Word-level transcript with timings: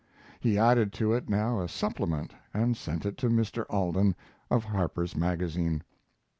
He 0.39 0.57
added 0.57 0.91
to 0.93 1.13
it 1.13 1.29
now 1.29 1.59
a 1.61 1.67
supplement 1.69 2.33
and 2.55 2.75
sent 2.75 3.05
it 3.05 3.17
to 3.17 3.29
Mr. 3.29 3.65
Alden, 3.69 4.15
of 4.49 4.63
Harper's 4.63 5.15
Magazine. 5.15 5.83